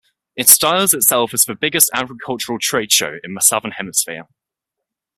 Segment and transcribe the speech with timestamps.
[0.35, 4.23] It styles itself as "the biggest agricultural trade show in the southern hemisphere".